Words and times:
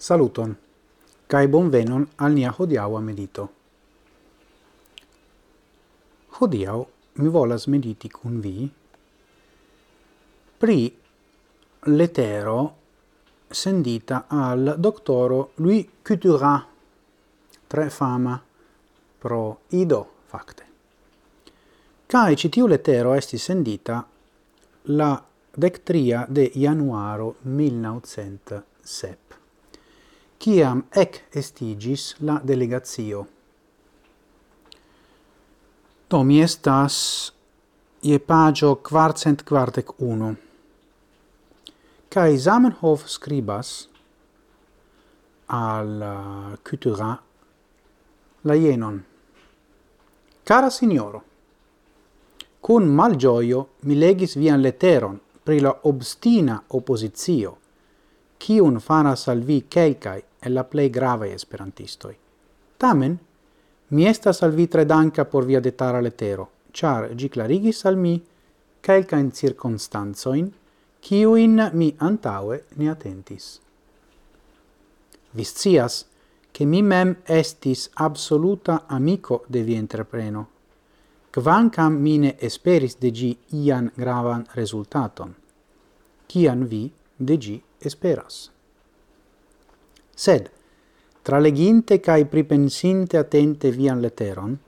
Saluton, 0.00 0.56
cae 1.28 1.48
bonvenon 1.52 2.06
al 2.24 2.32
nia 2.32 2.50
hodiaua 2.56 3.00
medito. 3.04 3.42
Hodiau 6.38 6.86
mi 7.20 7.28
volas 7.28 7.66
mediti 7.66 8.08
cun 8.08 8.38
vi 8.40 8.70
pri 10.56 10.78
letero 11.92 12.76
sendita 13.46 14.24
al 14.28 14.76
doctoro 14.78 15.50
Louis 15.56 15.86
Couturat, 16.00 16.64
tre 17.66 17.90
fama 17.90 18.40
pro 19.18 19.60
ido 19.68 20.00
facte. 20.24 20.64
Cae 22.06 22.36
citiu 22.36 22.66
letero 22.66 23.12
esti 23.12 23.36
sendita 23.36 24.00
la 24.96 25.12
dectria 25.52 26.24
de 26.26 26.50
januaro 26.54 27.34
1907 27.42 29.39
ciam 30.40 30.86
ec 30.96 31.18
estigis 31.36 32.14
la 32.24 32.40
delegatio. 32.42 33.26
Do 36.08 36.22
mi 36.24 36.38
estas 36.40 36.94
ie 38.00 38.18
pagio 38.18 38.70
quartcent 38.76 39.44
quartec 39.44 39.92
uno. 39.98 40.30
Cai 42.08 42.38
Zamenhof 42.38 43.04
scribas 43.06 43.88
al 45.46 46.56
uh, 46.56 47.18
la 48.42 48.54
jenon. 48.54 49.04
Cara 50.42 50.70
signoro, 50.70 51.22
cun 52.60 52.88
malgioio 52.88 53.66
mi 53.80 53.94
legis 53.94 54.36
vian 54.36 54.60
leteron 54.62 55.20
pri 55.44 55.60
la 55.60 55.76
obstina 55.82 56.62
oppositio, 56.68 57.56
cium 58.38 58.80
faras 58.80 59.28
al 59.28 59.44
vi 59.44 59.66
quelcae 59.68 60.29
el 60.40 60.52
la 60.52 60.64
plei 60.64 60.90
grave 60.90 61.32
esperantistoi. 61.32 62.16
Tamen, 62.76 63.18
mi 63.88 64.06
estas 64.06 64.42
al 64.42 64.52
vi 64.52 64.68
tre 64.68 64.84
danca 64.84 65.24
por 65.24 65.44
via 65.44 65.60
detara 65.60 66.00
letero, 66.00 66.50
char 66.72 67.14
gi 67.14 67.28
clarigis 67.28 67.84
al 67.84 67.96
mi 67.96 68.22
calca 68.80 69.16
in 69.16 69.32
circunstanzoin, 69.32 70.52
ciuin 71.00 71.70
mi 71.72 71.94
antaue 71.98 72.64
ne 72.76 72.90
attentis. 72.90 73.60
Viscias, 75.32 76.06
che 76.50 76.64
mi 76.64 76.82
mem 76.82 77.16
estis 77.24 77.90
absoluta 77.94 78.84
amico 78.86 79.44
de 79.46 79.62
vi 79.62 79.74
entrepreno, 79.74 80.48
quancam 81.30 81.94
mine 81.94 82.36
esperis 82.38 82.96
de 82.98 83.10
gi 83.10 83.38
ian 83.50 83.92
gravan 83.94 84.46
resultaton, 84.54 85.34
cian 86.26 86.66
vi 86.66 86.90
de 87.16 87.36
gi 87.38 87.62
esperas 87.78 88.50
sed 90.20 90.50
tra 91.22 91.38
leginte 91.38 92.00
cae 92.00 92.24
pripensinte 92.26 93.16
attente 93.16 93.70
vian 93.70 94.00
leteron, 94.00 94.58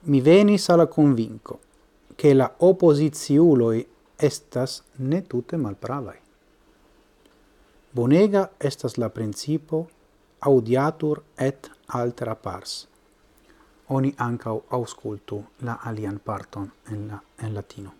mi 0.00 0.20
venis 0.20 0.68
alla 0.68 0.86
convinco 0.86 1.58
che 2.14 2.32
la 2.34 2.52
oppositiuloi 2.58 3.86
estas 4.16 4.82
ne 4.96 5.26
tutte 5.26 5.56
malpravai. 5.56 6.16
Bonega 7.90 8.50
estas 8.58 8.96
la 8.96 9.08
principo 9.10 9.88
audiatur 10.40 11.22
et 11.36 11.70
altera 11.86 12.34
pars. 12.34 12.86
Oni 13.88 14.12
ancau 14.16 14.62
auscultu 14.68 15.42
la 15.62 15.78
alian 15.82 16.18
parton 16.18 16.70
en, 16.90 17.06
la, 17.08 17.20
en 17.38 17.54
latino. 17.54 17.94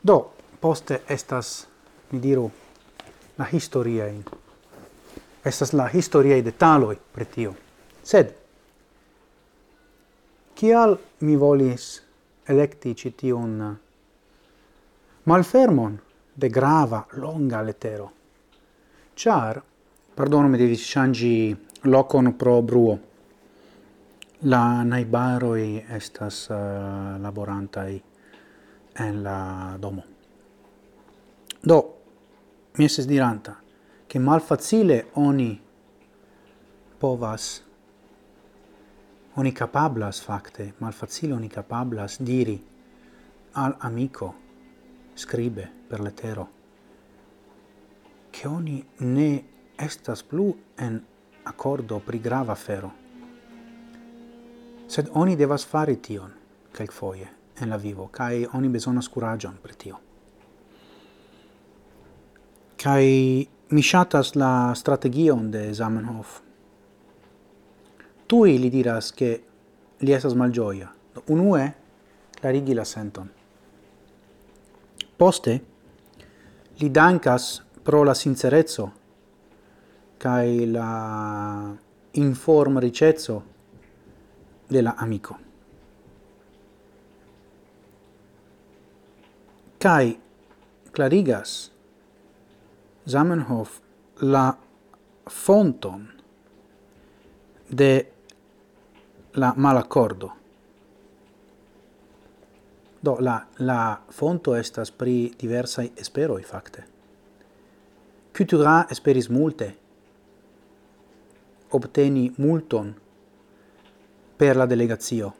Do, 0.00 0.18
poste 0.60 1.02
estas 1.08 1.66
mi 2.10 2.18
diru, 2.18 2.50
la 3.36 3.46
historiae. 3.52 4.22
Estas 5.44 5.72
la 5.72 5.88
historiae 5.92 6.42
detaloi 6.42 6.96
per 7.12 7.26
tio. 7.26 7.54
Sed, 8.02 8.32
kial 10.54 10.96
mi 11.20 11.36
volis 11.36 12.02
electi 12.48 12.94
citiun 12.96 13.60
uh, 13.60 13.76
malfermon 15.24 15.98
de 16.34 16.48
grava, 16.48 17.04
longa 17.20 17.60
letero? 17.62 18.12
Char, 19.14 19.62
pardonu, 20.14 20.48
mi 20.48 20.58
devi 20.58 20.76
changi 20.76 21.56
locon 21.82 22.36
pro 22.36 22.62
bruo. 22.62 22.98
La 24.40 24.82
naibaroi 24.82 25.84
estas 25.90 26.48
uh, 26.48 27.18
laborantai 27.20 28.02
en 28.98 29.22
la 29.22 29.76
domo. 29.78 30.04
Do, 31.60 31.97
mi 32.78 32.84
estis 32.84 33.06
diranta, 33.06 33.60
che 34.06 34.18
mal 34.20 34.40
facile 34.40 35.08
oni 35.14 35.60
povas, 36.96 37.64
oni 39.34 39.52
capablas 39.52 40.20
facte, 40.20 40.74
mal 40.78 40.92
facile 40.92 41.32
oni 41.32 41.48
capablas 41.48 42.22
diri 42.22 42.64
al 43.52 43.74
amico, 43.80 44.34
scribe 45.14 45.68
per 45.88 46.00
letero, 46.00 46.50
che 48.30 48.46
oni 48.46 48.86
ne 48.98 49.44
estas 49.74 50.22
plu 50.22 50.56
en 50.76 51.04
accordo 51.42 51.98
pri 51.98 52.20
grava 52.20 52.54
fero. 52.54 52.92
Sed 54.86 55.08
oni 55.12 55.34
devas 55.34 55.64
fare 55.64 55.98
tion, 56.00 56.32
quel 56.72 56.88
foie, 56.88 57.28
en 57.58 57.68
la 57.68 57.76
vivo, 57.76 58.08
cae 58.08 58.46
oni 58.52 58.68
besonas 58.68 59.08
curagion 59.08 59.58
per 59.60 59.74
tio. 59.74 60.07
Kai 62.78 63.48
mi 63.68 63.82
shatas 63.82 64.34
la 64.34 64.72
strategion 64.74 65.50
de 65.50 65.72
Zamenhof. 65.74 66.40
Tui 68.26 68.58
li 68.58 68.70
diras 68.70 69.10
che 69.12 69.30
li 69.98 70.12
esas 70.12 70.34
mal 70.34 70.50
gioia. 70.50 70.92
Unue, 71.26 71.74
clarigi 72.38 72.74
la 72.74 72.84
senton. 72.84 73.30
Poste, 75.16 75.54
li 76.78 76.90
dankas 76.90 77.64
pro 77.82 78.04
la 78.04 78.14
sincerezzo 78.14 78.92
kai 80.18 80.70
la 80.70 81.76
inform 82.10 82.78
ricezzo 82.78 83.44
della 84.66 84.96
amico. 84.96 85.38
Kai 89.78 90.20
clarigas 90.90 91.70
Zamenhof 93.08 93.80
la 94.20 94.58
fonton 95.26 96.08
de 97.70 98.12
la 99.32 99.54
malaccordo. 99.56 100.32
Do 103.00 103.16
la 103.20 103.46
la 103.56 104.00
fonto 104.08 104.54
estas 104.54 104.90
pri 104.90 105.32
diversa 105.40 105.82
espero 105.96 106.38
i 106.38 106.42
fakte. 106.42 106.84
Coutura 108.36 108.86
esperis 108.90 109.28
multe 109.28 109.72
obteni 111.70 112.30
multon 112.36 112.94
per 114.36 114.56
la 114.56 114.66
delegazio. 114.66 115.34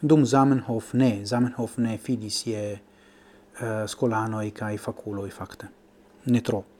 Dum 0.00 0.24
Zamenhof 0.24 0.92
ne, 0.92 1.24
Zamenhof 1.24 1.78
ne 1.78 1.98
fidis 1.98 2.46
je 2.46 2.64
uh, 2.78 3.86
scolanoi 3.86 4.52
cae 4.52 4.76
faculoi 4.76 5.30
facte. 5.30 5.68
Ne 6.24 6.40
troppo 6.40 6.77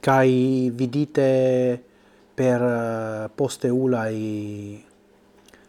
kai 0.00 0.70
vidite 0.72 1.28
per 2.34 2.62
eh, 2.62 3.24
uh, 3.28 4.06
i 4.10 4.84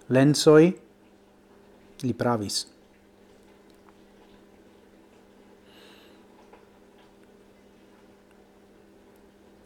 lensoi 0.07 0.79
li 2.01 2.13
pravis. 2.13 2.67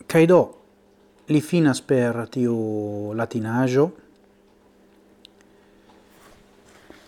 Kai 0.06 0.26
do 0.26 0.42
li 1.28 1.42
finas 1.42 1.82
per 1.82 2.26
tiu 2.30 3.14
latinajo. 3.14 3.86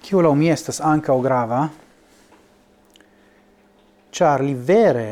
Kiu 0.01 0.21
la 0.21 0.33
mi 0.33 0.49
estas 0.49 0.79
ankaŭ 0.81 1.17
grava 1.21 1.65
char 4.17 4.41
li 4.41 4.53
vere 4.53 5.07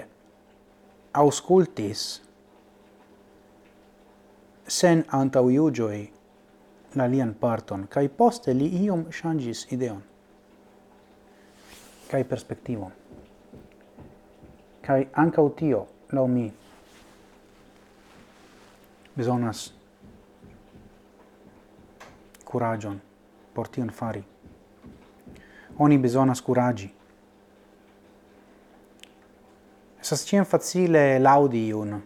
auscultis 1.12 2.25
sen 4.68 5.06
antau 5.12 5.50
iugioi 5.50 6.12
la 6.96 7.08
lian 7.08 7.34
parton, 7.34 7.88
kai 7.88 8.08
poste 8.10 8.54
li 8.54 8.68
iom 8.86 9.06
changis 9.12 9.66
ideon, 9.72 10.02
kai 12.10 12.24
perspectivon. 12.24 12.92
Kai 14.86 15.08
ancau 15.14 15.50
tio, 15.58 15.88
lau 16.14 16.28
mi, 16.28 16.46
besonas 19.18 19.74
curagion 22.46 23.02
por 23.54 23.68
tion 23.68 23.90
fari. 23.90 24.24
Oni 25.80 25.98
besonas 25.98 26.42
curagi. 26.42 26.92
Esas 30.00 30.24
cien 30.24 30.46
facile 30.46 31.20
laudi 31.20 31.68
iun, 31.68 31.98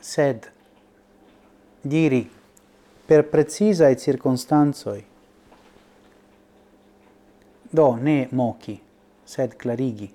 sed 0.00 0.50
diri 1.80 2.30
per 3.06 3.28
precisae 3.28 3.96
circunstanzoi 3.96 5.06
do 7.70 7.94
ne 7.94 8.28
moci 8.32 8.82
sed 9.22 9.56
clarigi. 9.56 10.14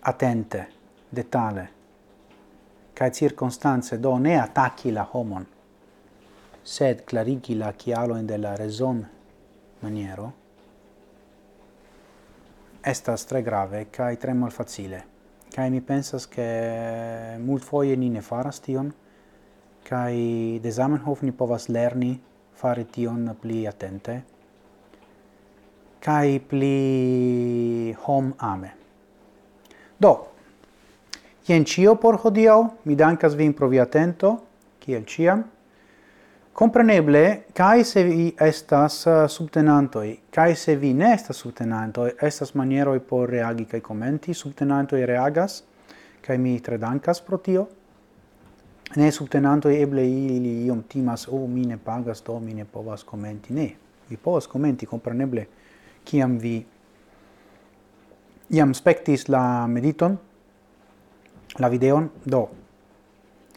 Attente 0.00 0.68
detale 1.08 1.72
ca 2.92 3.10
circunstanze 3.10 4.00
do 4.00 4.16
ne 4.16 4.40
attacchi 4.40 4.90
la 4.90 5.06
homon 5.12 5.46
sed 6.62 7.04
clarigi 7.04 7.56
la 7.56 7.72
chialo 7.72 8.16
in 8.16 8.26
della 8.26 8.56
raison 8.56 9.08
maniero 9.80 10.46
estas 12.80 13.26
tre 13.26 13.42
grave 13.42 13.90
ca 13.90 14.14
tre 14.16 14.32
malfacile. 14.32 15.16
Kai 15.58 15.70
mi 15.70 15.80
pensas 15.80 16.28
che 16.28 17.34
multfoje 17.42 17.96
ni 17.96 18.08
ne 18.08 18.20
faras 18.22 18.60
tion 18.60 18.92
kai 19.82 20.60
de 20.62 20.70
Zamenhof 20.70 21.22
ni 21.26 21.32
povas 21.32 21.66
lerni 21.66 22.12
fare 22.52 22.84
tion 22.86 23.34
pli 23.40 23.66
attente 23.66 24.14
kai 25.98 26.38
pli 26.38 27.90
hom 28.04 28.34
ame. 28.38 28.70
Do, 29.98 30.12
jen 31.50 31.64
cio 31.64 31.96
por 31.96 32.20
hodiau, 32.22 32.78
mi 32.84 32.94
dankas 32.94 33.34
vin 33.34 33.52
pro 33.52 33.66
via 33.66 33.82
atento, 33.82 34.36
kiel 34.78 35.02
ciam, 35.10 35.42
Compreneble, 36.58 37.44
kai 37.54 37.84
se 37.84 38.02
vi 38.02 38.32
estas 38.42 39.04
eh, 39.06 39.28
subtenantoi, 39.30 40.08
kai 40.34 40.56
se 40.58 40.72
vi 40.74 40.88
ne 40.90 41.12
estas 41.14 41.38
subtenantoi, 41.38 42.16
estas 42.26 42.50
manieroi 42.58 42.98
por 42.98 43.30
reagi 43.30 43.62
kai 43.70 43.78
commenti, 43.80 44.32
subtenantoi 44.34 45.04
reagas, 45.06 45.60
kai 46.20 46.34
mi 46.42 46.56
tre 46.58 46.80
dankas 46.82 47.20
pro 47.22 47.38
tio. 47.38 47.62
Ne 48.96 49.10
subtenantoi 49.14 49.76
eble 49.78 50.02
ili 50.02 50.64
iom 50.66 50.80
timas, 50.90 51.28
o, 51.28 51.44
oh, 51.44 51.44
mi 51.46 51.62
ne 51.62 51.76
pagas, 51.78 52.24
do 52.26 52.40
mi 52.42 52.56
ne 52.58 52.64
povas 52.66 53.04
commenti. 53.06 53.54
Ne, 53.54 53.68
vi 54.08 54.16
povas 54.16 54.50
commenti, 54.50 54.88
compreneble, 54.90 55.44
kiam 56.02 56.40
vi 56.42 56.56
iam 58.58 58.74
spectis 58.74 59.28
la 59.30 59.44
mediton, 59.70 60.18
la 61.62 61.70
videon, 61.70 62.10
do, 62.26 62.42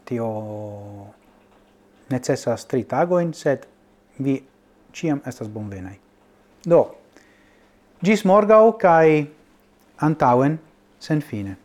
tio 0.06 0.30
necessas 2.12 2.66
tri 2.68 2.84
tagoin, 2.84 3.34
sed 3.34 3.66
vi 4.20 4.38
ciam 4.94 5.22
estas 5.26 5.50
bonvenai. 5.52 5.98
Do, 6.68 6.84
gis 8.04 8.26
morgau, 8.28 8.76
cae 8.80 9.26
antauen, 10.02 10.60
sen 11.00 11.22
fine. 11.22 11.56